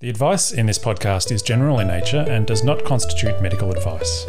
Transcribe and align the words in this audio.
The 0.00 0.10
advice 0.10 0.52
in 0.52 0.66
this 0.66 0.78
podcast 0.78 1.32
is 1.32 1.42
general 1.42 1.80
in 1.80 1.88
nature 1.88 2.24
and 2.28 2.46
does 2.46 2.62
not 2.62 2.84
constitute 2.84 3.42
medical 3.42 3.72
advice. 3.72 4.26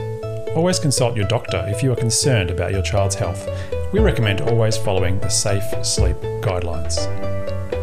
Always 0.55 0.79
consult 0.79 1.15
your 1.15 1.27
doctor 1.27 1.63
if 1.67 1.83
you 1.83 1.93
are 1.93 1.95
concerned 1.95 2.49
about 2.49 2.71
your 2.71 2.81
child's 2.81 3.13
health. 3.13 3.47
We 3.93 3.99
recommend 3.99 4.41
always 4.41 4.77
following 4.77 5.19
the 5.19 5.29
Safe 5.29 5.85
Sleep 5.85 6.17
Guidelines. 6.41 7.28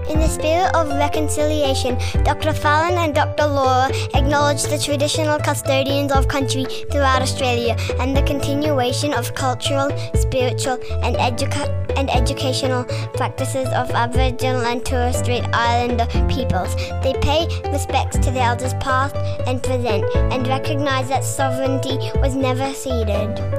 In 0.08 0.20
the 0.20 0.28
spirit 0.28 0.72
of 0.74 0.88
reconciliation, 0.88 1.98
Dr. 2.22 2.52
Fallon 2.52 2.96
and 2.96 3.12
Dr. 3.12 3.46
Laura 3.46 3.90
acknowledge 4.14 4.62
the 4.62 4.78
traditional 4.78 5.38
custodians 5.38 6.12
of 6.12 6.28
country 6.28 6.64
throughout 6.92 7.22
Australia 7.22 7.76
and 7.98 8.16
the 8.16 8.22
continuation 8.22 9.12
of 9.12 9.34
cultural, 9.34 9.90
spiritual, 10.14 10.78
and, 11.02 11.16
educa- 11.16 11.74
and 11.96 12.08
educational 12.10 12.84
practices 13.14 13.66
of 13.68 13.90
Aboriginal 13.90 14.62
and 14.62 14.84
Torres 14.84 15.16
Strait 15.16 15.44
Islander 15.52 16.06
peoples. 16.28 16.76
They 17.02 17.14
pay 17.20 17.48
respects 17.72 18.18
to 18.18 18.30
the 18.30 18.40
elders 18.40 18.74
past 18.74 19.16
and 19.48 19.60
present 19.60 20.04
and 20.14 20.46
recognise 20.46 21.08
that 21.08 21.24
sovereignty 21.24 21.98
was 22.20 22.36
never 22.36 22.72
ceded. 22.72 23.55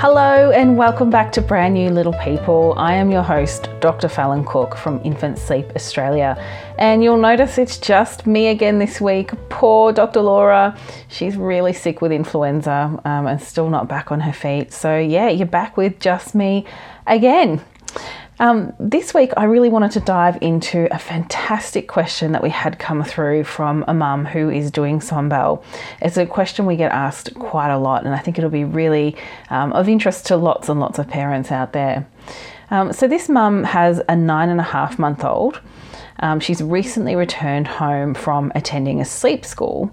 Hello 0.00 0.52
and 0.52 0.78
welcome 0.78 1.10
back 1.10 1.32
to 1.32 1.40
Brand 1.40 1.74
New 1.74 1.90
Little 1.90 2.12
People. 2.22 2.72
I 2.76 2.94
am 2.94 3.10
your 3.10 3.24
host, 3.24 3.68
Dr. 3.80 4.08
Fallon 4.08 4.44
Cook 4.44 4.76
from 4.76 5.00
Infant 5.02 5.40
Sleep 5.40 5.66
Australia. 5.74 6.40
And 6.78 7.02
you'll 7.02 7.18
notice 7.18 7.58
it's 7.58 7.78
just 7.78 8.24
me 8.24 8.46
again 8.46 8.78
this 8.78 9.00
week. 9.00 9.32
Poor 9.48 9.92
Dr. 9.92 10.20
Laura. 10.20 10.78
She's 11.08 11.36
really 11.36 11.72
sick 11.72 12.00
with 12.00 12.12
influenza 12.12 13.00
um, 13.04 13.26
and 13.26 13.42
still 13.42 13.68
not 13.70 13.88
back 13.88 14.12
on 14.12 14.20
her 14.20 14.32
feet. 14.32 14.72
So, 14.72 14.96
yeah, 14.96 15.30
you're 15.30 15.48
back 15.48 15.76
with 15.76 15.98
just 15.98 16.32
me 16.32 16.64
again. 17.08 17.60
Um, 18.40 18.72
this 18.78 19.14
week, 19.14 19.32
I 19.36 19.44
really 19.44 19.68
wanted 19.68 19.90
to 19.92 20.00
dive 20.00 20.38
into 20.40 20.92
a 20.94 20.98
fantastic 20.98 21.88
question 21.88 22.30
that 22.32 22.42
we 22.42 22.50
had 22.50 22.78
come 22.78 23.02
through 23.02 23.44
from 23.44 23.84
a 23.88 23.94
mum 23.94 24.24
who 24.26 24.48
is 24.48 24.70
doing 24.70 25.00
Sombelle. 25.00 25.64
It's 26.00 26.16
a 26.16 26.24
question 26.24 26.64
we 26.64 26.76
get 26.76 26.92
asked 26.92 27.34
quite 27.34 27.72
a 27.72 27.78
lot, 27.78 28.04
and 28.04 28.14
I 28.14 28.18
think 28.18 28.38
it'll 28.38 28.50
be 28.50 28.64
really 28.64 29.16
um, 29.50 29.72
of 29.72 29.88
interest 29.88 30.26
to 30.26 30.36
lots 30.36 30.68
and 30.68 30.78
lots 30.78 31.00
of 31.00 31.08
parents 31.08 31.50
out 31.50 31.72
there. 31.72 32.06
Um, 32.70 32.92
so, 32.92 33.08
this 33.08 33.28
mum 33.28 33.64
has 33.64 34.00
a 34.08 34.14
nine 34.14 34.50
and 34.50 34.60
a 34.60 34.64
half 34.64 35.00
month 35.00 35.24
old. 35.24 35.60
Um, 36.20 36.38
she's 36.38 36.62
recently 36.62 37.16
returned 37.16 37.66
home 37.66 38.14
from 38.14 38.52
attending 38.54 39.00
a 39.00 39.04
sleep 39.04 39.44
school. 39.44 39.92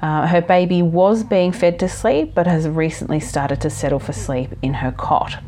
Uh, 0.00 0.26
her 0.26 0.40
baby 0.40 0.80
was 0.80 1.22
being 1.24 1.52
fed 1.52 1.78
to 1.80 1.88
sleep, 1.88 2.34
but 2.34 2.46
has 2.46 2.66
recently 2.66 3.20
started 3.20 3.60
to 3.60 3.70
settle 3.70 3.98
for 3.98 4.12
sleep 4.14 4.50
in 4.62 4.74
her 4.74 4.92
cot. 4.92 5.42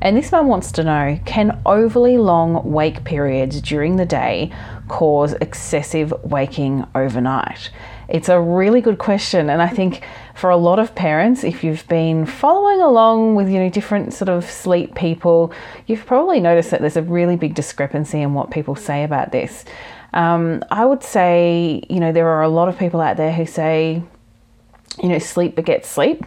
And 0.00 0.16
this 0.16 0.30
one 0.30 0.46
wants 0.46 0.72
to 0.72 0.84
know 0.84 1.18
can 1.24 1.60
overly 1.64 2.18
long 2.18 2.70
wake 2.70 3.04
periods 3.04 3.60
during 3.60 3.96
the 3.96 4.06
day 4.06 4.52
cause 4.88 5.32
excessive 5.34 6.12
waking 6.22 6.86
overnight? 6.94 7.70
It's 8.08 8.28
a 8.28 8.40
really 8.40 8.80
good 8.80 8.98
question, 8.98 9.50
and 9.50 9.60
I 9.60 9.68
think 9.68 10.04
for 10.34 10.50
a 10.50 10.56
lot 10.56 10.78
of 10.78 10.94
parents, 10.94 11.42
if 11.42 11.64
you've 11.64 11.86
been 11.88 12.24
following 12.24 12.80
along 12.80 13.34
with 13.34 13.48
you 13.48 13.58
know 13.58 13.68
different 13.68 14.12
sort 14.12 14.28
of 14.28 14.48
sleep 14.48 14.94
people, 14.94 15.52
you've 15.86 16.06
probably 16.06 16.38
noticed 16.38 16.70
that 16.70 16.80
there's 16.80 16.96
a 16.96 17.02
really 17.02 17.36
big 17.36 17.54
discrepancy 17.54 18.20
in 18.20 18.32
what 18.34 18.50
people 18.50 18.76
say 18.76 19.02
about 19.02 19.32
this. 19.32 19.64
Um, 20.14 20.62
I 20.70 20.84
would 20.84 21.02
say 21.02 21.82
you 21.90 21.98
know 21.98 22.12
there 22.12 22.28
are 22.28 22.42
a 22.42 22.48
lot 22.48 22.68
of 22.68 22.78
people 22.78 23.00
out 23.00 23.16
there 23.16 23.32
who 23.32 23.44
say 23.44 24.02
you 25.02 25.08
know 25.08 25.18
sleep 25.18 25.56
begets 25.56 25.88
sleep 25.88 26.24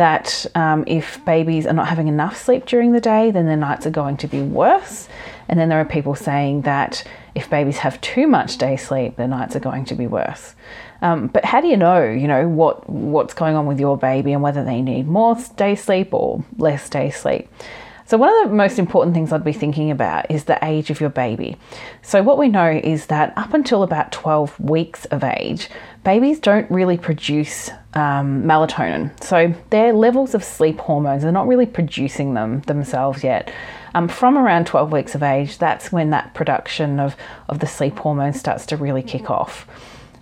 that 0.00 0.46
um, 0.54 0.82
if 0.86 1.22
babies 1.26 1.66
are 1.66 1.74
not 1.74 1.86
having 1.86 2.08
enough 2.08 2.34
sleep 2.34 2.64
during 2.64 2.92
the 2.92 3.02
day, 3.02 3.30
then 3.30 3.44
their 3.44 3.54
nights 3.54 3.86
are 3.86 3.90
going 3.90 4.16
to 4.16 4.26
be 4.26 4.40
worse. 4.40 5.10
And 5.46 5.60
then 5.60 5.68
there 5.68 5.78
are 5.78 5.84
people 5.84 6.14
saying 6.14 6.62
that 6.62 7.04
if 7.34 7.50
babies 7.50 7.76
have 7.76 8.00
too 8.00 8.26
much 8.26 8.56
day 8.56 8.78
sleep, 8.78 9.16
their 9.16 9.28
nights 9.28 9.54
are 9.56 9.60
going 9.60 9.84
to 9.84 9.94
be 9.94 10.06
worse. 10.06 10.54
Um, 11.02 11.26
but 11.26 11.44
how 11.44 11.60
do 11.60 11.66
you 11.66 11.76
know, 11.76 12.02
you 12.02 12.28
know, 12.28 12.48
what 12.48 12.88
what's 12.88 13.34
going 13.34 13.56
on 13.56 13.66
with 13.66 13.78
your 13.78 13.98
baby 13.98 14.32
and 14.32 14.42
whether 14.42 14.64
they 14.64 14.80
need 14.80 15.06
more 15.06 15.36
day 15.56 15.74
sleep 15.74 16.14
or 16.14 16.42
less 16.56 16.88
day 16.88 17.10
sleep? 17.10 17.50
So, 18.06 18.16
one 18.16 18.32
of 18.42 18.48
the 18.48 18.56
most 18.56 18.78
important 18.78 19.14
things 19.14 19.34
I'd 19.34 19.44
be 19.44 19.52
thinking 19.52 19.90
about 19.90 20.30
is 20.30 20.44
the 20.44 20.58
age 20.64 20.88
of 20.88 20.98
your 20.98 21.10
baby. 21.10 21.58
So, 22.00 22.22
what 22.22 22.38
we 22.38 22.48
know 22.48 22.70
is 22.70 23.06
that 23.06 23.34
up 23.36 23.52
until 23.52 23.82
about 23.82 24.12
12 24.12 24.58
weeks 24.60 25.04
of 25.06 25.22
age, 25.22 25.68
babies 26.04 26.40
don't 26.40 26.70
really 26.70 26.96
produce 26.96 27.70
um, 27.94 28.44
melatonin. 28.44 29.10
So 29.22 29.54
their 29.70 29.92
levels 29.92 30.34
of 30.34 30.44
sleep 30.44 30.78
hormones 30.78 31.24
are 31.24 31.32
not 31.32 31.48
really 31.48 31.66
producing 31.66 32.34
them 32.34 32.60
themselves 32.62 33.24
yet. 33.24 33.52
Um, 33.94 34.06
from 34.08 34.38
around 34.38 34.66
12 34.66 34.92
weeks 34.92 35.14
of 35.14 35.22
age, 35.22 35.58
that's 35.58 35.90
when 35.90 36.10
that 36.10 36.32
production 36.34 37.00
of, 37.00 37.16
of 37.48 37.58
the 37.58 37.66
sleep 37.66 37.98
hormone 37.98 38.32
starts 38.32 38.66
to 38.66 38.76
really 38.76 39.02
kick 39.02 39.30
off. 39.30 39.66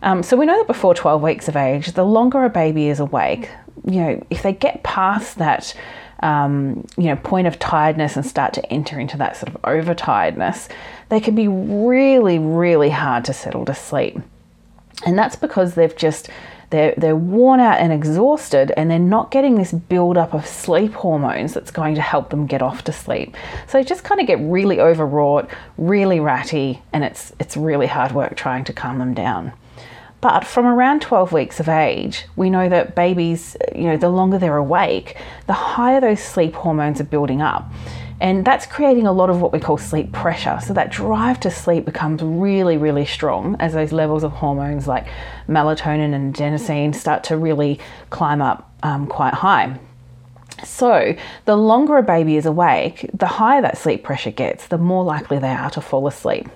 Um, 0.03 0.23
so 0.23 0.37
we 0.37 0.47
know 0.47 0.57
that 0.57 0.67
before 0.67 0.95
12 0.95 1.21
weeks 1.21 1.49
of 1.49 1.57
age, 1.57 1.93
the 1.93 2.05
longer 2.05 2.45
a 2.45 2.51
baby 2.51 2.89
is 2.89 3.01
awake, 3.01 3.51
you 3.85 4.01
know, 4.01 4.27
if 4.31 4.43
they 4.43 4.53
get 4.53 4.83
past 4.83 5.39
that, 5.39 5.75
um, 6.21 6.87
you 6.97 7.05
know, 7.05 7.17
point 7.17 7.47
of 7.47 7.59
tiredness 7.59 8.17
and 8.17 8.25
start 8.25 8.55
to 8.55 8.73
enter 8.73 8.99
into 8.99 9.17
that 9.19 9.37
sort 9.37 9.55
of 9.55 9.61
overtiredness, 9.63 10.69
they 11.09 11.21
can 11.21 11.35
be 11.35 11.49
really, 11.49 12.39
really 12.39 12.91
hard 12.91 13.25
to 13.27 13.33
settle 13.33 13.65
to 13.65 13.75
sleep. 13.75 14.19
And 15.05 15.19
that's 15.19 15.37
because 15.37 15.75
they've 15.75 15.97
just 15.97 16.29
they're, 16.71 16.95
they're 16.97 17.17
worn 17.17 17.61
out 17.61 17.79
and 17.79 17.93
exhausted 17.93 18.73
and 18.77 18.91
they're 18.91 18.99
not 18.99 19.31
getting 19.31 19.55
this 19.55 19.73
buildup 19.73 20.35
of 20.35 20.47
sleep 20.47 20.93
hormones 20.93 21.55
that's 21.55 21.71
going 21.71 21.95
to 21.95 22.01
help 22.01 22.31
them 22.31 22.47
get 22.47 22.61
off 22.61 22.85
to 22.85 22.93
sleep. 22.93 23.37
So 23.67 23.79
they 23.79 23.85
just 23.85 24.05
kind 24.05 24.21
of 24.21 24.27
get 24.27 24.39
really 24.41 24.81
overwrought, 24.81 25.49
really 25.79 26.21
ratty, 26.21 26.83
and 26.93 27.05
it's 27.05 27.33
it's 27.39 27.57
really 27.57 27.87
hard 27.87 28.13
work 28.13 28.37
trying 28.37 28.65
to 28.65 28.73
calm 28.73 28.99
them 28.99 29.15
down. 29.15 29.53
But 30.21 30.45
from 30.45 30.67
around 30.67 31.01
12 31.01 31.33
weeks 31.33 31.61
of 31.61 31.69
age, 31.69 32.27
we 32.35 32.51
know 32.51 32.69
that 32.69 32.97
babies, 32.97 33.57
you 33.75 33.85
know, 33.85 33.97
the 33.97 34.09
longer 34.09 34.37
they're 34.37 34.57
awake, 34.57 35.17
the 35.47 35.53
higher 35.53 36.01
those 36.01 36.21
sleep 36.21 36.55
hormones 36.55 37.01
are 37.01 37.05
building 37.05 37.41
up. 37.41 37.71
And 38.21 38.45
that's 38.45 38.67
creating 38.67 39.07
a 39.07 39.13
lot 39.13 39.31
of 39.31 39.41
what 39.41 39.53
we 39.53 39.61
call 39.61 39.79
sleep 39.79 40.13
pressure. 40.13 40.59
So 40.65 40.75
that 40.75 40.91
drive 40.91 41.39
to 41.41 41.51
sleep 41.51 41.85
becomes 41.85 42.23
really, 42.23 42.77
really 42.77 43.05
strong 43.05 43.57
as 43.61 43.75
those 43.75 43.93
levels 43.93 44.25
of 44.25 44.33
hormones 44.33 44.89
like 44.89 45.07
melatonin 45.49 46.15
and 46.15 46.35
adenosine 46.35 46.95
start 46.95 47.25
to 47.25 47.37
really 47.37 47.79
climb 48.11 48.43
up 48.43 48.73
um, 48.83 49.07
quite 49.07 49.35
high. 49.35 49.79
So, 50.65 51.15
the 51.45 51.57
longer 51.57 51.99
a 51.99 52.03
baby 52.03 52.37
is 52.37 52.45
awake, 52.45 53.09
the 53.15 53.27
higher 53.27 53.63
that 53.63 53.79
sleep 53.79 54.03
pressure 54.03 54.33
gets, 54.33 54.67
the 54.67 54.79
more 54.79 55.05
likely 55.05 55.39
they 55.39 55.53
are 55.53 55.71
to 55.71 55.81
fall 55.81 56.09
asleep. 56.09 56.49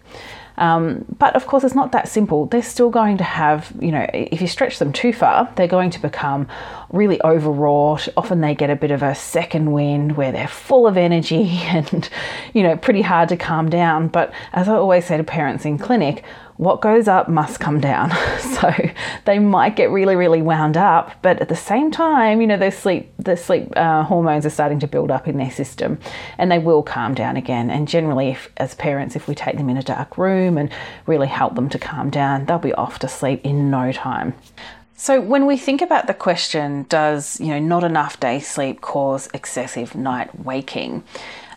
Um, 0.56 1.04
but 1.18 1.34
of 1.34 1.46
course, 1.46 1.64
it's 1.64 1.74
not 1.74 1.92
that 1.92 2.08
simple. 2.08 2.46
They're 2.46 2.62
still 2.62 2.90
going 2.90 3.16
to 3.18 3.24
have, 3.24 3.72
you 3.80 3.90
know, 3.90 4.06
if 4.12 4.40
you 4.40 4.46
stretch 4.46 4.78
them 4.78 4.92
too 4.92 5.12
far, 5.12 5.50
they're 5.56 5.68
going 5.68 5.90
to 5.90 6.00
become 6.00 6.46
really 6.92 7.20
overwrought. 7.24 8.08
Often 8.16 8.40
they 8.40 8.54
get 8.54 8.70
a 8.70 8.76
bit 8.76 8.90
of 8.90 9.02
a 9.02 9.14
second 9.14 9.72
wind 9.72 10.16
where 10.16 10.30
they're 10.30 10.48
full 10.48 10.86
of 10.86 10.96
energy 10.96 11.48
and, 11.64 12.08
you 12.52 12.62
know, 12.62 12.76
pretty 12.76 13.02
hard 13.02 13.28
to 13.30 13.36
calm 13.36 13.68
down. 13.68 14.08
But 14.08 14.32
as 14.52 14.68
I 14.68 14.74
always 14.74 15.06
say 15.06 15.16
to 15.16 15.24
parents 15.24 15.64
in 15.64 15.78
clinic, 15.78 16.22
what 16.56 16.80
goes 16.80 17.08
up 17.08 17.28
must 17.28 17.58
come 17.58 17.80
down. 17.80 18.10
so 18.38 18.72
they 19.24 19.38
might 19.38 19.74
get 19.74 19.90
really, 19.90 20.14
really 20.14 20.42
wound 20.42 20.76
up, 20.76 21.10
but 21.22 21.40
at 21.40 21.48
the 21.48 21.56
same 21.56 21.90
time, 21.90 22.40
you 22.40 22.46
know, 22.46 22.56
those 22.56 22.76
sleep, 22.76 23.12
the 23.18 23.36
sleep 23.36 23.72
uh, 23.76 24.04
hormones 24.04 24.46
are 24.46 24.50
starting 24.50 24.78
to 24.80 24.86
build 24.86 25.10
up 25.10 25.26
in 25.26 25.38
their 25.38 25.50
system, 25.50 25.98
and 26.38 26.52
they 26.52 26.58
will 26.58 26.82
calm 26.82 27.14
down 27.14 27.36
again. 27.36 27.70
And 27.70 27.88
generally, 27.88 28.28
if, 28.28 28.48
as 28.58 28.74
parents, 28.74 29.16
if 29.16 29.26
we 29.26 29.34
take 29.34 29.56
them 29.56 29.68
in 29.70 29.76
a 29.76 29.82
dark 29.82 30.18
room 30.18 30.58
and 30.58 30.70
really 31.06 31.26
help 31.26 31.54
them 31.54 31.68
to 31.70 31.78
calm 31.78 32.10
down, 32.10 32.46
they'll 32.46 32.58
be 32.58 32.74
off 32.74 32.98
to 33.00 33.08
sleep 33.08 33.40
in 33.44 33.70
no 33.70 33.90
time. 33.90 34.34
So 34.94 35.20
when 35.20 35.46
we 35.46 35.56
think 35.56 35.82
about 35.82 36.06
the 36.06 36.14
question, 36.14 36.84
does 36.88 37.40
you 37.40 37.48
know 37.48 37.58
not 37.58 37.84
enough 37.84 38.20
day 38.20 38.40
sleep 38.40 38.80
cause 38.80 39.28
excessive 39.34 39.94
night 39.94 40.44
waking? 40.44 41.02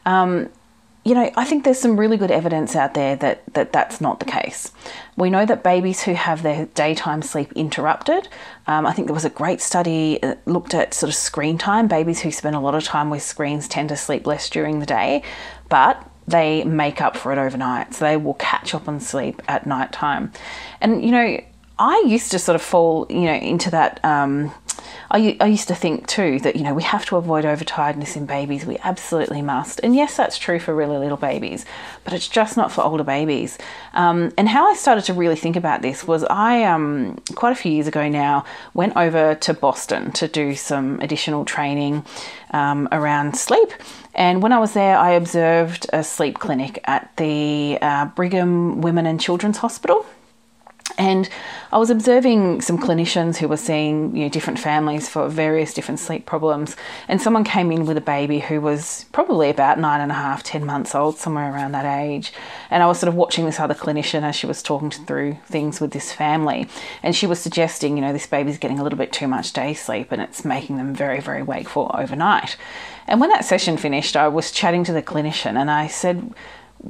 Um, 0.05 0.49
you 1.05 1.13
know, 1.13 1.31
I 1.37 1.45
think 1.45 1.63
there's 1.63 1.79
some 1.79 1.99
really 1.99 2.17
good 2.17 2.31
evidence 2.31 2.75
out 2.75 2.95
there 2.95 3.15
that, 3.17 3.43
that 3.53 3.71
that's 3.71 4.01
not 4.01 4.19
the 4.19 4.25
case. 4.25 4.71
We 5.15 5.29
know 5.29 5.45
that 5.45 5.63
babies 5.63 6.01
who 6.01 6.15
have 6.15 6.41
their 6.41 6.65
daytime 6.73 7.21
sleep 7.21 7.51
interrupted, 7.53 8.27
um, 8.65 8.87
I 8.87 8.91
think 8.91 9.07
there 9.07 9.13
was 9.13 9.23
a 9.23 9.29
great 9.29 9.61
study 9.61 10.17
that 10.23 10.45
looked 10.47 10.73
at 10.73 10.95
sort 10.95 11.11
of 11.11 11.15
screen 11.15 11.59
time. 11.59 11.87
Babies 11.87 12.21
who 12.21 12.31
spend 12.31 12.55
a 12.55 12.59
lot 12.59 12.73
of 12.73 12.83
time 12.83 13.11
with 13.11 13.21
screens 13.21 13.67
tend 13.67 13.89
to 13.89 13.95
sleep 13.95 14.25
less 14.25 14.49
during 14.49 14.79
the 14.79 14.85
day, 14.87 15.21
but 15.69 16.09
they 16.27 16.63
make 16.63 17.01
up 17.01 17.15
for 17.15 17.31
it 17.31 17.37
overnight. 17.37 17.93
So 17.93 18.05
they 18.05 18.17
will 18.17 18.33
catch 18.33 18.73
up 18.73 18.87
on 18.87 18.99
sleep 18.99 19.43
at 19.47 19.67
night 19.67 19.91
time. 19.91 20.31
And, 20.81 21.05
you 21.05 21.11
know, 21.11 21.39
I 21.77 22.03
used 22.07 22.31
to 22.31 22.39
sort 22.39 22.55
of 22.55 22.61
fall, 22.61 23.05
you 23.09 23.21
know, 23.21 23.33
into 23.33 23.69
that. 23.71 24.03
Um, 24.03 24.53
I, 25.11 25.37
I 25.39 25.47
used 25.47 25.67
to 25.67 25.75
think 25.75 26.07
too 26.07 26.39
that 26.39 26.55
you 26.55 26.63
know 26.63 26.73
we 26.73 26.83
have 26.83 27.05
to 27.07 27.15
avoid 27.15 27.45
overtiredness 27.45 28.15
in 28.15 28.25
babies. 28.25 28.65
We 28.65 28.77
absolutely 28.79 29.41
must, 29.41 29.79
and 29.83 29.95
yes, 29.95 30.17
that's 30.17 30.37
true 30.37 30.59
for 30.59 30.73
really 30.73 30.97
little 30.97 31.17
babies, 31.17 31.65
but 32.03 32.13
it's 32.13 32.27
just 32.27 32.57
not 32.57 32.71
for 32.71 32.83
older 32.83 33.03
babies. 33.03 33.57
Um, 33.93 34.33
and 34.37 34.49
how 34.49 34.69
I 34.69 34.75
started 34.75 35.03
to 35.05 35.13
really 35.13 35.35
think 35.35 35.55
about 35.55 35.81
this 35.81 36.07
was 36.07 36.23
I 36.25 36.63
um, 36.63 37.17
quite 37.35 37.51
a 37.51 37.55
few 37.55 37.71
years 37.71 37.87
ago 37.87 38.07
now 38.07 38.45
went 38.73 38.95
over 38.95 39.35
to 39.35 39.53
Boston 39.53 40.11
to 40.13 40.27
do 40.27 40.55
some 40.55 40.99
additional 41.01 41.45
training 41.45 42.05
um, 42.51 42.87
around 42.91 43.37
sleep. 43.37 43.71
And 44.13 44.41
when 44.41 44.53
I 44.53 44.59
was 44.59 44.73
there, 44.73 44.97
I 44.97 45.11
observed 45.11 45.87
a 45.91 46.03
sleep 46.03 46.39
clinic 46.39 46.79
at 46.85 47.11
the 47.17 47.77
uh, 47.81 48.05
Brigham 48.05 48.81
Women 48.81 49.05
and 49.05 49.19
Children's 49.19 49.57
Hospital 49.57 50.05
And 50.97 51.29
I 51.71 51.77
was 51.77 51.89
observing 51.89 52.61
some 52.61 52.77
clinicians 52.77 53.37
who 53.37 53.47
were 53.47 53.57
seeing 53.57 54.15
you 54.15 54.23
know, 54.23 54.29
different 54.29 54.59
families 54.59 55.09
for 55.09 55.27
various 55.27 55.73
different 55.73 55.99
sleep 55.99 56.25
problems. 56.25 56.75
And 57.07 57.21
someone 57.21 57.43
came 57.43 57.71
in 57.71 57.85
with 57.85 57.97
a 57.97 58.01
baby 58.01 58.39
who 58.39 58.61
was 58.61 59.05
probably 59.11 59.49
about 59.49 59.79
nine 59.79 60.01
and 60.01 60.11
a 60.11 60.15
half, 60.15 60.43
ten 60.43 60.65
months 60.65 60.95
old, 60.95 61.17
somewhere 61.17 61.53
around 61.53 61.73
that 61.73 61.85
age. 61.85 62.31
And 62.69 62.81
I 62.81 62.85
was 62.85 62.99
sort 62.99 63.09
of 63.09 63.15
watching 63.15 63.45
this 63.45 63.59
other 63.59 63.73
clinician 63.73 64.23
as 64.23 64.35
she 64.35 64.47
was 64.47 64.63
talking 64.63 64.91
through 64.91 65.37
things 65.45 65.81
with 65.81 65.91
this 65.91 66.11
family. 66.11 66.67
And 67.03 67.15
she 67.15 67.27
was 67.27 67.39
suggesting, 67.39 67.97
you 67.97 68.01
know, 68.01 68.13
this 68.13 68.27
baby's 68.27 68.57
getting 68.57 68.79
a 68.79 68.83
little 68.83 68.97
bit 68.97 69.11
too 69.11 69.27
much 69.27 69.53
day 69.53 69.73
sleep 69.73 70.11
and 70.11 70.21
it's 70.21 70.45
making 70.45 70.77
them 70.77 70.93
very, 70.93 71.19
very 71.19 71.43
wakeful 71.43 71.91
overnight. 71.93 72.57
And 73.07 73.19
when 73.19 73.29
that 73.29 73.45
session 73.45 73.77
finished, 73.77 74.15
I 74.15 74.27
was 74.27 74.51
chatting 74.51 74.83
to 74.85 74.93
the 74.93 75.03
clinician 75.03 75.57
and 75.57 75.69
I 75.69 75.87
said, 75.87 76.33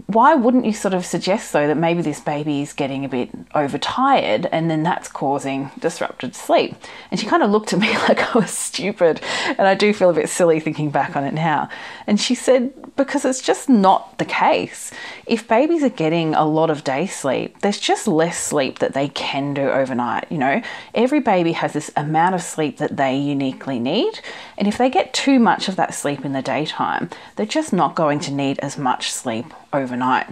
why 0.08 0.36
wouldn't 0.36 0.66
you 0.66 0.74
sort 0.74 0.94
of 0.94 1.06
suggest 1.06 1.54
though 1.54 1.68
that 1.68 1.78
maybe 1.78 2.02
this 2.02 2.20
baby 2.20 2.62
is 2.62 2.74
getting 2.74 3.06
a 3.06 3.10
bit 3.10 3.30
overtired 3.54 4.46
and 4.52 4.70
then 4.70 4.84
that's 4.84 5.08
causing 5.08 5.72
disrupted 5.80 6.36
sleep? 6.36 6.76
And 7.12 7.20
she 7.20 7.26
kind 7.26 7.42
of 7.42 7.50
looked 7.50 7.72
at 7.72 7.80
me 7.80 7.94
like 8.10 8.36
i 8.36 8.38
was 8.38 8.52
stupid 8.52 9.22
and 9.48 9.62
i 9.62 9.74
do 9.74 9.94
feel 9.94 10.10
a 10.10 10.14
bit 10.14 10.28
silly 10.28 10.60
thinking 10.60 10.90
back 10.90 11.16
on 11.16 11.24
it 11.24 11.34
now. 11.34 11.70
And 12.08 12.20
she 12.20 12.36
said 12.36 12.74
because 12.98 13.24
it's 13.24 13.42
just 13.42 13.70
not 13.70 14.18
the 14.18 14.26
case. 14.26 14.92
If 15.26 15.48
babies 15.48 15.84
are 15.84 15.90
getting 15.90 16.34
a 16.36 16.46
lot 16.46 16.70
of 16.70 16.84
day 16.84 17.08
sleep 17.08 17.62
there's 17.62 17.80
just 17.80 18.06
less 18.06 18.38
sleep 18.38 18.80
that 18.80 18.94
they 18.94 19.08
can 19.08 19.54
do 19.54 19.70
overnight 19.70 20.30
you 20.30 20.38
know? 20.38 20.62
Every 20.94 21.22
baby 21.22 21.54
has 21.54 21.72
this 21.72 21.90
amount 21.96 22.36
of 22.36 22.42
sleep 22.42 22.78
that 22.80 22.98
they 22.98 23.16
uniquely 23.16 23.80
need 23.80 24.20
and 24.58 24.68
if 24.68 24.78
they 24.78 24.90
get 24.90 25.14
too 25.14 25.40
much 25.40 25.70
of 25.70 25.78
that 25.78 25.94
sleep 25.94 26.26
in 26.26 26.34
the 26.34 26.42
daytime 26.42 27.10
they're 27.38 27.46
just 27.46 27.72
not 27.72 27.96
going 27.96 28.20
to 28.20 28.34
need 28.34 28.60
as 28.60 28.78
much 28.78 29.10
sleep 29.12 29.46
overnight. 29.76 30.28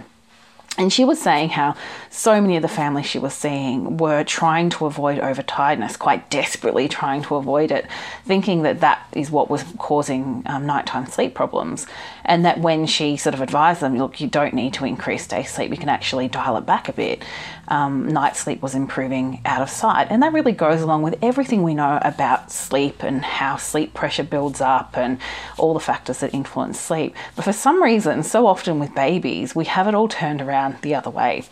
And 0.76 0.92
she 0.92 1.04
was 1.04 1.20
saying 1.20 1.50
how 1.50 1.76
so 2.10 2.40
many 2.40 2.56
of 2.56 2.62
the 2.62 2.68
families 2.68 3.06
she 3.06 3.20
was 3.20 3.32
seeing 3.32 3.96
were 3.96 4.24
trying 4.24 4.70
to 4.70 4.86
avoid 4.86 5.20
overtiredness, 5.20 5.96
quite 5.96 6.30
desperately 6.30 6.88
trying 6.88 7.22
to 7.22 7.36
avoid 7.36 7.70
it, 7.70 7.86
thinking 8.24 8.62
that 8.62 8.80
that 8.80 9.06
is 9.12 9.30
what 9.30 9.48
was 9.48 9.64
causing 9.78 10.42
um, 10.46 10.66
nighttime 10.66 11.06
sleep 11.06 11.32
problems. 11.32 11.86
And 12.24 12.44
that 12.44 12.58
when 12.58 12.86
she 12.86 13.16
sort 13.16 13.34
of 13.34 13.40
advised 13.40 13.82
them, 13.82 13.96
look, 13.98 14.20
you 14.20 14.26
don't 14.26 14.52
need 14.54 14.74
to 14.74 14.84
increase 14.84 15.28
day 15.28 15.44
sleep, 15.44 15.70
you 15.70 15.76
can 15.76 15.88
actually 15.88 16.26
dial 16.26 16.56
it 16.56 16.66
back 16.66 16.88
a 16.88 16.92
bit, 16.92 17.22
um, 17.68 18.08
night 18.08 18.36
sleep 18.36 18.60
was 18.60 18.74
improving 18.74 19.40
out 19.44 19.62
of 19.62 19.70
sight. 19.70 20.08
And 20.10 20.22
that 20.22 20.32
really 20.32 20.52
goes 20.52 20.82
along 20.82 21.02
with 21.02 21.16
everything 21.22 21.62
we 21.62 21.74
know 21.74 21.98
about 22.02 22.50
sleep 22.50 23.02
and 23.02 23.24
how 23.24 23.56
sleep 23.56 23.94
pressure 23.94 24.24
builds 24.24 24.60
up 24.60 24.96
and 24.96 25.18
all 25.56 25.74
the 25.74 25.80
factors 25.80 26.18
that 26.18 26.34
influence 26.34 26.80
sleep. 26.80 27.14
But 27.36 27.44
for 27.44 27.52
some 27.52 27.82
reason, 27.82 28.22
so 28.22 28.46
often 28.46 28.78
with 28.78 28.94
babies, 28.94 29.54
we 29.54 29.66
have 29.66 29.86
it 29.86 29.94
all 29.94 30.08
turned 30.08 30.40
the 30.82 30.94
other 30.94 31.10
way. 31.10 31.44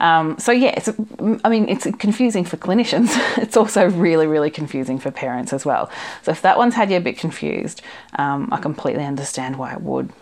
Um, 0.00 0.38
so 0.38 0.52
yeah, 0.52 0.74
it's, 0.76 0.88
I 1.44 1.48
mean, 1.48 1.68
it's 1.68 1.86
confusing 1.98 2.44
for 2.44 2.56
clinicians. 2.56 3.16
It's 3.48 3.56
also 3.56 3.88
really, 3.90 4.26
really 4.26 4.50
confusing 4.50 4.98
for 4.98 5.10
parents 5.10 5.52
as 5.52 5.64
well. 5.64 5.90
So 6.22 6.32
if 6.32 6.42
that 6.42 6.58
one's 6.58 6.74
had 6.74 6.90
you 6.90 6.96
a 6.96 7.00
bit 7.00 7.18
confused, 7.18 7.82
um, 8.16 8.48
I 8.52 8.58
completely 8.58 9.04
understand 9.04 9.56
why 9.56 9.72
it 9.72 9.80
would. 9.80 10.12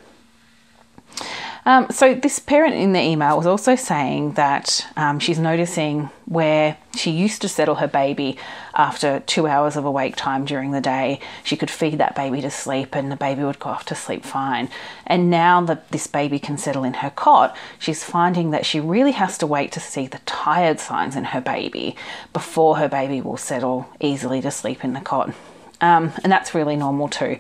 Um, 1.66 1.90
so, 1.90 2.14
this 2.14 2.38
parent 2.38 2.76
in 2.76 2.92
the 2.92 3.00
email 3.00 3.36
was 3.36 3.46
also 3.46 3.74
saying 3.74 4.34
that 4.34 4.86
um, 4.96 5.18
she's 5.18 5.40
noticing 5.40 6.10
where 6.26 6.76
she 6.94 7.10
used 7.10 7.42
to 7.42 7.48
settle 7.48 7.74
her 7.74 7.88
baby 7.88 8.38
after 8.74 9.18
two 9.26 9.48
hours 9.48 9.74
of 9.74 9.84
awake 9.84 10.14
time 10.14 10.44
during 10.44 10.70
the 10.70 10.80
day. 10.80 11.18
She 11.42 11.56
could 11.56 11.70
feed 11.70 11.98
that 11.98 12.14
baby 12.14 12.40
to 12.40 12.52
sleep 12.52 12.94
and 12.94 13.10
the 13.10 13.16
baby 13.16 13.42
would 13.42 13.58
go 13.58 13.70
off 13.70 13.84
to 13.86 13.96
sleep 13.96 14.24
fine. 14.24 14.68
And 15.08 15.28
now 15.28 15.60
that 15.62 15.90
this 15.90 16.06
baby 16.06 16.38
can 16.38 16.56
settle 16.56 16.84
in 16.84 16.94
her 16.94 17.10
cot, 17.10 17.56
she's 17.80 18.04
finding 18.04 18.52
that 18.52 18.64
she 18.64 18.78
really 18.78 19.12
has 19.12 19.36
to 19.38 19.46
wait 19.46 19.72
to 19.72 19.80
see 19.80 20.06
the 20.06 20.20
tired 20.24 20.78
signs 20.78 21.16
in 21.16 21.24
her 21.24 21.40
baby 21.40 21.96
before 22.32 22.76
her 22.76 22.88
baby 22.88 23.20
will 23.20 23.36
settle 23.36 23.88
easily 23.98 24.40
to 24.42 24.52
sleep 24.52 24.84
in 24.84 24.92
the 24.92 25.00
cot. 25.00 25.34
Um, 25.80 26.12
and 26.22 26.32
that's 26.32 26.54
really 26.54 26.76
normal 26.76 27.08
too. 27.08 27.38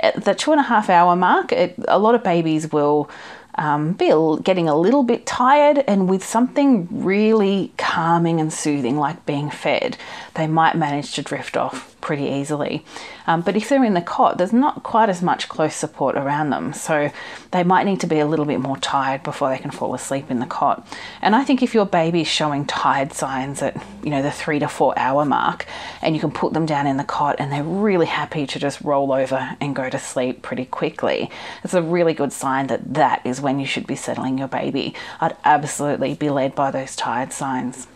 At 0.00 0.24
the 0.24 0.34
two 0.34 0.52
and 0.52 0.60
a 0.60 0.64
half 0.64 0.88
hour 0.88 1.14
mark, 1.14 1.52
it, 1.52 1.74
a 1.86 1.98
lot 1.98 2.14
of 2.14 2.24
babies 2.24 2.72
will 2.72 3.10
um, 3.56 3.92
be 3.92 4.12
getting 4.42 4.68
a 4.68 4.76
little 4.76 5.02
bit 5.02 5.26
tired, 5.26 5.78
and 5.86 6.08
with 6.08 6.24
something 6.24 6.88
really 6.90 7.72
calming 7.76 8.40
and 8.40 8.52
soothing 8.52 8.96
like 8.96 9.24
being 9.26 9.50
fed, 9.50 9.96
they 10.34 10.46
might 10.46 10.76
manage 10.76 11.12
to 11.14 11.22
drift 11.22 11.56
off 11.56 11.95
pretty 12.06 12.28
easily. 12.28 12.84
Um, 13.26 13.40
but 13.40 13.56
if 13.56 13.68
they're 13.68 13.82
in 13.82 13.94
the 13.94 14.00
cot, 14.00 14.38
there's 14.38 14.52
not 14.52 14.84
quite 14.84 15.08
as 15.08 15.22
much 15.22 15.48
close 15.48 15.74
support 15.74 16.14
around 16.14 16.50
them, 16.50 16.72
so 16.72 17.10
they 17.50 17.64
might 17.64 17.82
need 17.82 17.98
to 17.98 18.06
be 18.06 18.20
a 18.20 18.26
little 18.26 18.44
bit 18.44 18.60
more 18.60 18.76
tired 18.76 19.24
before 19.24 19.48
they 19.50 19.58
can 19.58 19.72
fall 19.72 19.92
asleep 19.92 20.30
in 20.30 20.38
the 20.38 20.46
cot. 20.46 20.86
And 21.20 21.34
I 21.34 21.42
think 21.42 21.64
if 21.64 21.74
your 21.74 21.84
baby's 21.84 22.28
showing 22.28 22.64
tired 22.64 23.12
signs 23.12 23.60
at 23.60 23.74
you 24.04 24.10
know 24.10 24.22
the 24.22 24.30
three 24.30 24.60
to 24.60 24.68
four 24.68 24.96
hour 24.96 25.24
mark, 25.24 25.66
and 26.00 26.14
you 26.14 26.20
can 26.20 26.30
put 26.30 26.52
them 26.52 26.64
down 26.64 26.86
in 26.86 26.96
the 26.96 27.02
cot 27.02 27.34
and 27.40 27.50
they're 27.50 27.64
really 27.64 28.06
happy 28.06 28.46
to 28.46 28.58
just 28.60 28.80
roll 28.82 29.10
over 29.10 29.56
and 29.60 29.74
go 29.74 29.90
to 29.90 29.98
sleep 29.98 30.42
pretty 30.42 30.64
quickly, 30.64 31.28
it's 31.64 31.74
a 31.74 31.82
really 31.82 32.14
good 32.14 32.32
sign 32.32 32.68
that 32.68 32.94
that 32.94 33.20
is 33.26 33.40
when 33.40 33.58
you 33.58 33.66
should 33.66 33.88
be 33.88 33.96
settling 33.96 34.38
your 34.38 34.46
baby. 34.46 34.94
I'd 35.20 35.36
absolutely 35.44 36.14
be 36.14 36.30
led 36.30 36.54
by 36.54 36.70
those 36.70 36.94
tired 36.94 37.32
signs. 37.32 37.88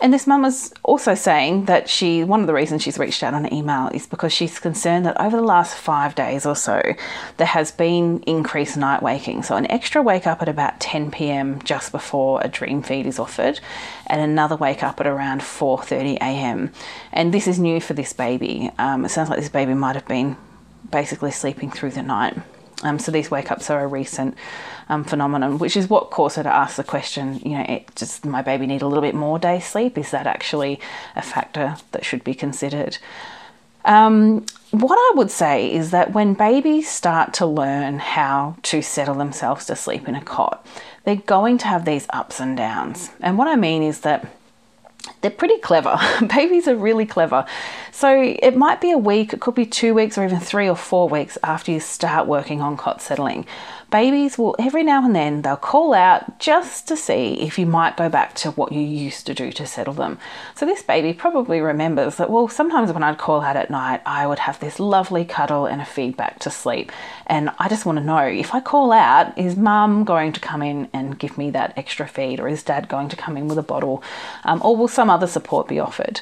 And 0.00 0.12
this 0.12 0.26
mum 0.26 0.42
was 0.42 0.72
also 0.82 1.14
saying 1.14 1.66
that 1.66 1.88
she, 1.88 2.24
one 2.24 2.40
of 2.40 2.46
the 2.46 2.54
reasons 2.54 2.82
she's 2.82 2.98
reached 2.98 3.22
out 3.22 3.32
on 3.32 3.52
email 3.52 3.88
is 3.94 4.06
because 4.06 4.32
she's 4.32 4.58
concerned 4.58 5.06
that 5.06 5.20
over 5.20 5.36
the 5.36 5.42
last 5.42 5.76
five 5.76 6.14
days 6.14 6.44
or 6.44 6.56
so, 6.56 6.82
there 7.36 7.46
has 7.46 7.70
been 7.70 8.22
increased 8.26 8.76
night 8.76 9.02
waking. 9.02 9.42
So 9.44 9.56
an 9.56 9.70
extra 9.70 10.02
wake 10.02 10.26
up 10.26 10.42
at 10.42 10.48
about 10.48 10.80
10 10.80 11.10
p.m. 11.10 11.62
just 11.62 11.92
before 11.92 12.40
a 12.42 12.48
dream 12.48 12.82
feed 12.82 13.06
is 13.06 13.18
offered, 13.18 13.60
and 14.06 14.20
another 14.20 14.56
wake 14.56 14.82
up 14.82 15.00
at 15.00 15.06
around 15.06 15.40
4:30 15.40 16.16
a.m. 16.16 16.72
And 17.12 17.32
this 17.32 17.46
is 17.46 17.58
new 17.58 17.80
for 17.80 17.94
this 17.94 18.12
baby. 18.12 18.70
Um, 18.78 19.04
it 19.04 19.10
sounds 19.10 19.30
like 19.30 19.38
this 19.38 19.48
baby 19.48 19.74
might 19.74 19.94
have 19.94 20.08
been 20.08 20.36
basically 20.90 21.30
sleeping 21.30 21.70
through 21.70 21.90
the 21.92 22.02
night. 22.02 22.36
Um, 22.84 22.98
so 22.98 23.10
these 23.10 23.30
wake 23.30 23.50
ups 23.50 23.70
are 23.70 23.82
a 23.82 23.86
recent 23.86 24.36
um, 24.88 25.04
phenomenon, 25.04 25.58
which 25.58 25.76
is 25.76 25.90
what 25.90 26.10
caused 26.10 26.36
her 26.36 26.42
to 26.42 26.54
ask 26.54 26.76
the 26.76 26.84
question, 26.84 27.40
you 27.44 27.56
know, 27.56 27.64
it, 27.66 27.94
does 27.94 28.24
my 28.24 28.42
baby 28.42 28.66
need 28.66 28.82
a 28.82 28.86
little 28.86 29.02
bit 29.02 29.14
more 29.14 29.38
day 29.38 29.58
sleep? 29.58 29.98
Is 29.98 30.10
that 30.10 30.26
actually 30.26 30.78
a 31.16 31.22
factor 31.22 31.76
that 31.92 32.04
should 32.04 32.22
be 32.22 32.34
considered? 32.34 32.98
Um, 33.84 34.46
what 34.70 34.96
I 34.98 35.12
would 35.16 35.30
say 35.30 35.72
is 35.72 35.90
that 35.90 36.12
when 36.12 36.34
babies 36.34 36.88
start 36.88 37.34
to 37.34 37.46
learn 37.46 37.98
how 37.98 38.56
to 38.64 38.82
settle 38.82 39.14
themselves 39.14 39.66
to 39.66 39.76
sleep 39.76 40.08
in 40.08 40.14
a 40.14 40.22
cot, 40.22 40.66
they're 41.04 41.16
going 41.16 41.58
to 41.58 41.66
have 41.66 41.84
these 41.84 42.06
ups 42.10 42.40
and 42.40 42.56
downs. 42.56 43.10
And 43.20 43.38
what 43.38 43.48
I 43.48 43.56
mean 43.56 43.82
is 43.82 44.00
that 44.00 44.26
they're 45.20 45.30
pretty 45.30 45.58
clever. 45.58 45.98
Babies 46.34 46.68
are 46.68 46.76
really 46.76 47.06
clever. 47.06 47.44
So 47.92 48.20
it 48.20 48.56
might 48.56 48.80
be 48.80 48.90
a 48.90 48.98
week, 48.98 49.32
it 49.32 49.40
could 49.40 49.54
be 49.54 49.66
two 49.66 49.94
weeks, 49.94 50.18
or 50.18 50.24
even 50.24 50.40
three 50.40 50.68
or 50.68 50.76
four 50.76 51.08
weeks 51.08 51.38
after 51.42 51.72
you 51.72 51.80
start 51.80 52.26
working 52.26 52.60
on 52.60 52.76
cot 52.76 53.00
settling 53.00 53.46
babies 53.94 54.36
will 54.36 54.56
every 54.58 54.82
now 54.82 55.04
and 55.04 55.14
then 55.14 55.42
they'll 55.42 55.56
call 55.56 55.94
out 55.94 56.40
just 56.40 56.88
to 56.88 56.96
see 56.96 57.34
if 57.34 57.56
you 57.60 57.64
might 57.64 57.96
go 57.96 58.08
back 58.08 58.34
to 58.34 58.50
what 58.50 58.72
you 58.72 58.80
used 58.80 59.24
to 59.24 59.32
do 59.32 59.52
to 59.52 59.64
settle 59.64 59.94
them. 59.94 60.18
So 60.56 60.66
this 60.66 60.82
baby 60.82 61.12
probably 61.12 61.60
remembers 61.60 62.16
that 62.16 62.28
well 62.28 62.48
sometimes 62.48 62.90
when 62.90 63.04
I'd 63.04 63.18
call 63.18 63.42
out 63.42 63.54
at 63.54 63.70
night 63.70 64.02
I 64.04 64.26
would 64.26 64.40
have 64.40 64.58
this 64.58 64.80
lovely 64.80 65.24
cuddle 65.24 65.66
and 65.66 65.80
a 65.80 65.84
feedback 65.84 66.40
to 66.40 66.50
sleep 66.50 66.90
and 67.28 67.50
I 67.60 67.68
just 67.68 67.86
want 67.86 67.98
to 67.98 68.04
know 68.04 68.18
if 68.18 68.52
I 68.52 68.58
call 68.58 68.90
out 68.90 69.38
is 69.38 69.54
mum 69.56 70.02
going 70.02 70.32
to 70.32 70.40
come 70.40 70.60
in 70.60 70.88
and 70.92 71.16
give 71.16 71.38
me 71.38 71.50
that 71.50 71.78
extra 71.78 72.08
feed 72.08 72.40
or 72.40 72.48
is 72.48 72.64
dad 72.64 72.88
going 72.88 73.10
to 73.10 73.16
come 73.16 73.36
in 73.36 73.46
with 73.46 73.58
a 73.58 73.62
bottle 73.62 74.02
um, 74.42 74.60
or 74.64 74.76
will 74.76 74.88
some 74.88 75.08
other 75.08 75.28
support 75.28 75.68
be 75.68 75.78
offered? 75.78 76.20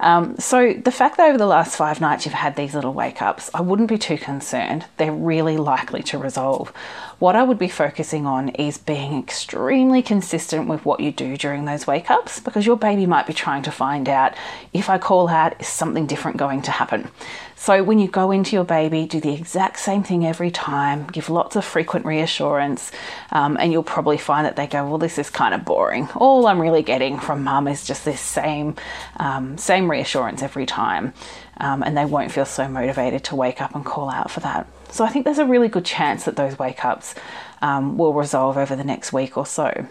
Um, 0.00 0.36
so 0.38 0.72
the 0.72 0.92
fact 0.92 1.16
that 1.16 1.28
over 1.28 1.38
the 1.38 1.46
last 1.46 1.76
five 1.76 2.00
nights 2.00 2.26
you've 2.26 2.34
had 2.34 2.56
these 2.56 2.74
little 2.74 2.92
wake 2.92 3.22
ups, 3.22 3.50
I 3.54 3.60
wouldn't 3.60 3.88
be 3.88 3.98
too 3.98 4.18
concerned. 4.18 4.84
They're 4.96 5.12
really 5.12 5.56
likely 5.56 6.02
to 6.04 6.18
resolve. 6.18 6.72
What 7.18 7.36
I 7.36 7.42
would 7.44 7.58
be 7.58 7.68
focusing 7.68 8.26
on 8.26 8.48
is 8.50 8.76
being 8.76 9.18
extremely 9.18 10.02
consistent 10.02 10.68
with 10.68 10.84
what 10.84 11.00
you 11.00 11.12
do 11.12 11.36
during 11.36 11.64
those 11.64 11.86
wake 11.86 12.10
ups 12.10 12.40
because 12.40 12.66
your 12.66 12.76
baby 12.76 13.06
might 13.06 13.26
be 13.26 13.32
trying 13.32 13.62
to 13.62 13.70
find 13.70 14.08
out 14.08 14.34
if 14.72 14.90
I 14.90 14.98
call 14.98 15.28
out, 15.28 15.60
is 15.60 15.68
something 15.68 16.06
different 16.06 16.36
going 16.36 16.62
to 16.62 16.72
happen? 16.72 17.08
So 17.56 17.82
when 17.82 17.98
you 17.98 18.08
go 18.08 18.30
into 18.30 18.56
your 18.56 18.64
baby, 18.64 19.06
do 19.06 19.20
the 19.20 19.32
exact 19.32 19.78
same 19.78 20.02
thing 20.02 20.26
every 20.26 20.50
time, 20.50 21.06
give 21.06 21.30
lots 21.30 21.56
of 21.56 21.64
frequent 21.64 22.04
reassurance, 22.04 22.92
um, 23.30 23.56
and 23.58 23.72
you'll 23.72 23.82
probably 23.82 24.18
find 24.18 24.44
that 24.44 24.56
they 24.56 24.66
go, 24.66 24.86
well, 24.86 24.98
this 24.98 25.18
is 25.18 25.30
kind 25.30 25.54
of 25.54 25.64
boring. 25.64 26.08
All 26.16 26.46
I'm 26.46 26.60
really 26.60 26.82
getting 26.82 27.18
from 27.18 27.44
mum 27.44 27.68
is 27.68 27.86
just 27.86 28.04
this 28.04 28.20
same, 28.20 28.76
um, 29.16 29.56
same 29.56 29.90
reassurance 29.90 30.42
every 30.42 30.66
time, 30.66 31.14
um, 31.58 31.82
and 31.82 31.96
they 31.96 32.04
won't 32.04 32.32
feel 32.32 32.44
so 32.44 32.68
motivated 32.68 33.24
to 33.24 33.36
wake 33.36 33.62
up 33.62 33.74
and 33.74 33.84
call 33.84 34.10
out 34.10 34.30
for 34.30 34.40
that. 34.40 34.66
So 34.90 35.04
I 35.04 35.08
think 35.08 35.24
there's 35.24 35.38
a 35.38 35.46
really 35.46 35.68
good 35.68 35.84
chance 35.84 36.24
that 36.24 36.36
those 36.36 36.58
wake 36.58 36.84
ups 36.84 37.14
um, 37.62 37.96
will 37.96 38.12
resolve 38.12 38.58
over 38.58 38.76
the 38.76 38.84
next 38.84 39.12
week 39.12 39.38
or 39.38 39.46
so. 39.46 39.86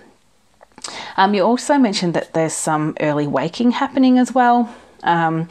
Um, 1.18 1.34
you 1.34 1.44
also 1.44 1.78
mentioned 1.78 2.14
that 2.14 2.34
there's 2.34 2.54
some 2.54 2.96
early 3.00 3.28
waking 3.28 3.72
happening 3.72 4.18
as 4.18 4.34
well. 4.34 4.74
Um, 5.04 5.48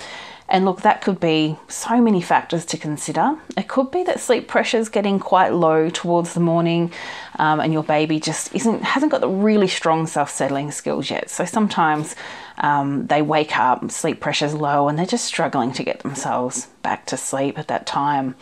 And 0.52 0.66
look, 0.66 0.82
that 0.82 1.00
could 1.00 1.18
be 1.18 1.56
so 1.68 1.98
many 2.02 2.20
factors 2.20 2.66
to 2.66 2.76
consider. 2.76 3.38
It 3.56 3.68
could 3.68 3.90
be 3.90 4.02
that 4.04 4.20
sleep 4.20 4.48
pressure 4.48 4.76
is 4.76 4.90
getting 4.90 5.18
quite 5.18 5.54
low 5.54 5.88
towards 5.88 6.34
the 6.34 6.40
morning, 6.40 6.92
um, 7.38 7.58
and 7.58 7.72
your 7.72 7.82
baby 7.82 8.20
just 8.20 8.54
isn't 8.54 8.82
hasn't 8.82 9.12
got 9.12 9.22
the 9.22 9.30
really 9.30 9.66
strong 9.66 10.06
self-settling 10.06 10.70
skills 10.70 11.10
yet. 11.10 11.30
So 11.30 11.46
sometimes 11.46 12.14
um, 12.58 13.06
they 13.06 13.22
wake 13.22 13.58
up, 13.58 13.90
sleep 13.90 14.20
pressure's 14.20 14.52
low, 14.52 14.88
and 14.88 14.98
they're 14.98 15.06
just 15.06 15.24
struggling 15.24 15.72
to 15.72 15.82
get 15.82 16.00
themselves 16.00 16.66
back 16.82 17.06
to 17.06 17.16
sleep 17.16 17.58
at 17.58 17.68
that 17.68 17.86
time. 17.86 18.34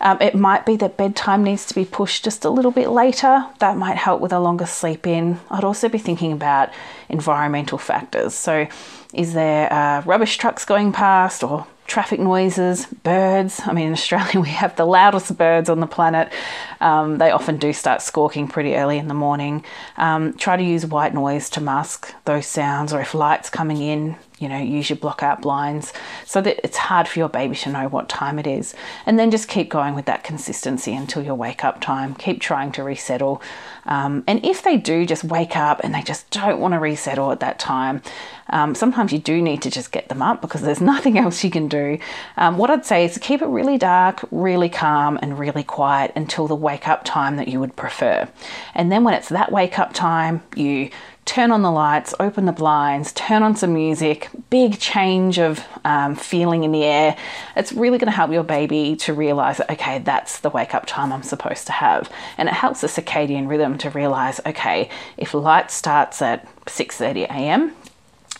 Um, 0.00 0.18
it 0.20 0.34
might 0.34 0.64
be 0.64 0.76
that 0.76 0.96
bedtime 0.96 1.42
needs 1.42 1.66
to 1.66 1.74
be 1.74 1.84
pushed 1.84 2.24
just 2.24 2.44
a 2.44 2.50
little 2.50 2.70
bit 2.70 2.88
later. 2.88 3.46
That 3.58 3.76
might 3.76 3.96
help 3.96 4.20
with 4.20 4.32
a 4.32 4.40
longer 4.40 4.66
sleep 4.66 5.06
in. 5.06 5.40
I'd 5.50 5.64
also 5.64 5.88
be 5.88 5.98
thinking 5.98 6.32
about 6.32 6.70
environmental 7.08 7.78
factors. 7.78 8.34
So, 8.34 8.68
is 9.12 9.32
there 9.32 9.72
uh, 9.72 10.02
rubbish 10.02 10.36
trucks 10.36 10.64
going 10.64 10.92
past 10.92 11.42
or 11.42 11.66
traffic 11.88 12.20
noises, 12.20 12.86
birds. 13.02 13.60
I 13.64 13.72
mean, 13.72 13.88
in 13.88 13.92
Australia, 13.94 14.40
we 14.40 14.50
have 14.50 14.76
the 14.76 14.84
loudest 14.84 15.36
birds 15.36 15.68
on 15.68 15.80
the 15.80 15.86
planet. 15.86 16.32
Um, 16.80 17.18
they 17.18 17.32
often 17.32 17.56
do 17.56 17.72
start 17.72 18.02
squawking 18.02 18.46
pretty 18.46 18.76
early 18.76 18.98
in 18.98 19.08
the 19.08 19.14
morning. 19.14 19.64
Um, 19.96 20.34
try 20.34 20.56
to 20.56 20.62
use 20.62 20.86
white 20.86 21.14
noise 21.14 21.50
to 21.50 21.60
mask 21.60 22.14
those 22.26 22.46
sounds, 22.46 22.92
or 22.92 23.00
if 23.00 23.14
light's 23.14 23.50
coming 23.50 23.78
in, 23.78 24.16
you 24.40 24.48
know, 24.48 24.58
use 24.58 24.88
your 24.90 24.96
block 24.96 25.22
out 25.22 25.42
blinds 25.42 25.92
so 26.24 26.40
that 26.40 26.60
it's 26.64 26.76
hard 26.76 27.08
for 27.08 27.18
your 27.18 27.28
baby 27.28 27.56
to 27.56 27.70
know 27.70 27.88
what 27.88 28.08
time 28.08 28.38
it 28.38 28.46
is. 28.46 28.74
And 29.06 29.18
then 29.18 29.30
just 29.30 29.48
keep 29.48 29.68
going 29.68 29.94
with 29.94 30.06
that 30.06 30.24
consistency 30.24 30.94
until 30.94 31.22
your 31.22 31.34
wake 31.34 31.64
up 31.64 31.80
time. 31.80 32.14
Keep 32.14 32.40
trying 32.40 32.72
to 32.72 32.82
resettle. 32.82 33.42
Um, 33.86 34.24
and 34.26 34.44
if 34.44 34.62
they 34.62 34.76
do 34.76 35.06
just 35.06 35.24
wake 35.24 35.56
up 35.56 35.80
and 35.82 35.94
they 35.94 36.02
just 36.02 36.30
don't 36.30 36.60
want 36.60 36.74
to 36.74 36.78
resettle 36.78 37.32
at 37.32 37.40
that 37.40 37.58
time, 37.58 38.02
um, 38.50 38.74
sometimes 38.74 39.12
you 39.12 39.18
do 39.18 39.42
need 39.42 39.62
to 39.62 39.70
just 39.70 39.92
get 39.92 40.08
them 40.08 40.22
up 40.22 40.40
because 40.40 40.62
there's 40.62 40.80
nothing 40.92 41.18
else 41.18 41.42
you 41.42 41.50
can 41.50 41.68
do. 41.68 41.98
Um, 42.36 42.58
what 42.58 42.70
I'd 42.70 42.86
say 42.86 43.04
is 43.04 43.18
keep 43.18 43.42
it 43.42 43.46
really 43.46 43.78
dark, 43.78 44.24
really 44.30 44.68
calm, 44.68 45.18
and 45.20 45.38
really 45.38 45.62
quiet 45.62 46.12
until 46.16 46.46
the 46.46 46.54
wake 46.54 46.88
up 46.88 47.04
time 47.04 47.36
that 47.36 47.48
you 47.48 47.60
would 47.60 47.76
prefer. 47.76 48.28
And 48.74 48.92
then 48.92 49.04
when 49.04 49.14
it's 49.14 49.28
that 49.30 49.52
wake 49.52 49.78
up 49.78 49.92
time, 49.92 50.42
you 50.54 50.90
turn 51.28 51.52
on 51.52 51.60
the 51.60 51.70
lights, 51.70 52.14
open 52.18 52.46
the 52.46 52.52
blinds, 52.52 53.12
turn 53.12 53.42
on 53.42 53.54
some 53.54 53.74
music, 53.74 54.30
big 54.48 54.80
change 54.80 55.38
of 55.38 55.62
um, 55.84 56.16
feeling 56.16 56.64
in 56.64 56.72
the 56.72 56.84
air. 56.84 57.18
It's 57.54 57.70
really 57.70 57.98
going 57.98 58.10
to 58.10 58.16
help 58.16 58.32
your 58.32 58.42
baby 58.42 58.96
to 58.96 59.12
realize 59.12 59.60
okay, 59.60 59.98
that's 59.98 60.40
the 60.40 60.48
wake 60.48 60.74
up 60.74 60.86
time 60.86 61.12
I'm 61.12 61.22
supposed 61.22 61.66
to 61.66 61.72
have. 61.72 62.10
And 62.38 62.48
it 62.48 62.54
helps 62.54 62.80
the 62.80 62.86
circadian 62.86 63.46
rhythm 63.46 63.76
to 63.78 63.90
realize, 63.90 64.40
okay, 64.46 64.88
if 65.18 65.34
light 65.34 65.70
starts 65.70 66.22
at 66.22 66.46
6:30 66.64 67.24
a.m., 67.24 67.76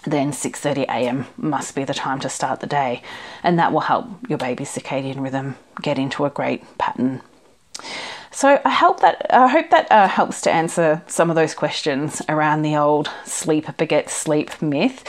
then 0.05 0.33
6:30 0.33 0.85
a.m. 0.85 1.27
must 1.37 1.75
be 1.75 1.85
the 1.85 1.93
time 1.93 2.21
to 2.21 2.31
start 2.31 2.61
the 2.61 2.67
day, 2.67 3.03
and 3.43 3.59
that 3.59 3.71
will 3.71 3.81
help 3.81 4.07
your 4.31 4.39
baby's 4.39 4.75
circadian 4.75 5.21
rhythm 5.21 5.57
get 5.83 5.99
into 5.99 6.25
a 6.25 6.31
great 6.31 6.65
pattern. 6.79 7.21
So 8.39 8.61
I 8.65 8.71
hope 8.71 9.01
that 9.01 9.27
I 9.31 9.49
hope 9.49 9.71
that 9.71 9.91
uh, 9.91 10.07
helps 10.07 10.43
to 10.43 10.53
answer 10.53 11.03
some 11.09 11.29
of 11.29 11.35
those 11.35 11.55
questions 11.55 12.23
around 12.29 12.63
the 12.63 12.77
old 12.77 13.11
sleep 13.25 13.67
begets 13.79 14.13
sleep 14.13 14.63
myth. 14.63 15.03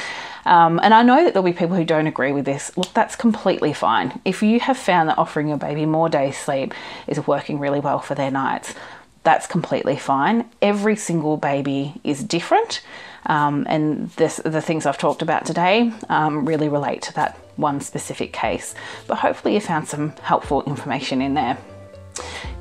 Um, 0.45 0.79
and 0.81 0.95
I 0.95 1.03
know 1.03 1.24
that 1.24 1.36
there'll 1.36 1.45
be 1.45 1.53
people 1.53 1.75
who 1.75 1.86
don't 1.86 2.07
agree 2.07 2.31
with 2.31 2.45
this. 2.45 2.75
Look, 2.75 2.91
that's 2.95 3.15
completely 3.15 3.71
fine. 3.71 4.19
If 4.25 4.41
you 4.41 4.59
have 4.62 4.79
found 4.79 5.09
that 5.09 5.19
offering 5.19 5.48
your 5.48 5.59
baby 5.59 5.86
more 5.86 6.09
days 6.09 6.39
sleep 6.39 6.74
is 7.05 7.27
working 7.27 7.59
really 7.59 7.79
well 7.79 8.00
for 8.00 8.15
their 8.15 8.31
nights, 8.31 8.74
that's 9.21 9.45
completely 9.45 9.95
fine. 9.95 10.50
Every 10.59 10.95
single 10.95 11.38
baby 11.38 12.01
is 12.03 12.24
different, 12.24 12.81
um, 13.27 13.63
and 13.69 14.09
this, 14.13 14.38
the 14.38 14.59
things 14.59 14.88
I've 14.88 14.98
talked 14.98 15.21
about 15.21 15.45
today 15.45 15.93
um, 16.09 16.45
really 16.45 16.67
relate 16.67 17.03
to 17.03 17.13
that 17.13 17.38
one 17.57 17.79
specific 17.79 18.33
case. 18.33 18.74
But 19.05 19.19
hopefully, 19.19 19.53
you 19.53 19.62
found 19.62 19.88
some 19.88 20.13
helpful 20.24 20.63
information 20.63 21.21
in 21.21 21.36
there. 21.36 21.59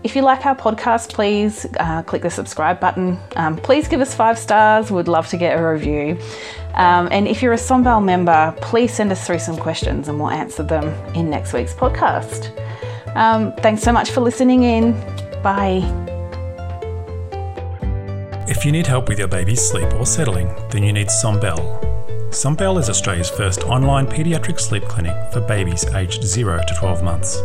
If 0.05 0.15
you 0.15 0.23
like 0.23 0.47
our 0.47 0.55
podcast, 0.55 1.13
please 1.13 1.67
uh, 1.81 2.03
click 2.03 2.23
the 2.23 2.31
subscribe 2.31 2.79
button. 2.79 3.19
Um, 3.37 3.57
please 3.57 3.89
give 3.89 4.01
us 4.01 4.15
five 4.15 4.39
stars. 4.39 4.91
We'd 4.91 5.09
love 5.09 5.27
to 5.29 5.37
get 5.37 5.59
a 5.59 5.63
review. 5.63 6.19
Um, 6.75 7.09
and 7.11 7.27
if 7.27 7.43
you're 7.43 7.53
a 7.53 7.59
Sombelle 7.59 8.05
member, 8.05 8.55
please 8.61 8.95
send 8.95 9.11
us 9.11 9.27
through 9.27 9.41
some 9.41 9.57
questions 9.57 10.09
and 10.09 10.19
we'll 10.19 10.31
answer 10.31 10.63
them 10.63 10.87
in 11.15 11.29
next 11.29 11.53
week's 11.53 11.75
podcast. 11.75 12.57
Um, 13.17 13.53
thanks 13.57 13.83
so 13.83 13.93
much 13.93 14.11
for 14.11 14.21
listening 14.21 14.63
in. 14.63 14.93
Bye. 15.43 15.83
If 18.47 18.65
you 18.65 18.73
need 18.73 18.87
help 18.87 19.09
with 19.09 19.19
your 19.19 19.29
baby's 19.29 19.61
sleep 19.61 19.93
or 19.95 20.07
settling, 20.07 20.55
then 20.71 20.83
you 20.83 20.93
need 20.93 21.09
Sombelle. 21.09 21.85
Sombelle 22.31 22.79
is 22.79 22.89
Australia's 22.89 23.29
first 23.29 23.65
online 23.65 24.07
paediatric 24.07 24.61
sleep 24.61 24.85
clinic 24.85 25.17
for 25.33 25.41
babies 25.41 25.85
aged 25.95 26.23
0 26.23 26.61
to 26.67 26.75
12 26.79 27.03
months. 27.03 27.39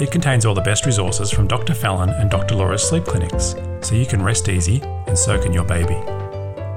It 0.00 0.12
contains 0.12 0.46
all 0.46 0.54
the 0.54 0.60
best 0.60 0.86
resources 0.86 1.28
from 1.30 1.48
Dr. 1.48 1.74
Fallon 1.74 2.10
and 2.10 2.30
Dr. 2.30 2.54
Laura's 2.54 2.88
sleep 2.88 3.04
clinics, 3.04 3.56
so 3.80 3.96
you 3.96 4.06
can 4.06 4.22
rest 4.22 4.48
easy 4.48 4.80
and 5.08 5.18
so 5.18 5.36
can 5.40 5.52
your 5.52 5.64
baby. 5.64 6.00